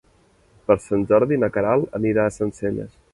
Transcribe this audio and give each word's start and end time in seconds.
Per 0.69 0.77
Sant 0.85 1.03
Jordi 1.11 1.39
na 1.43 1.49
Queralt 1.57 1.93
anirà 1.99 2.25
a 2.31 2.35
Sencelles. 2.39 2.97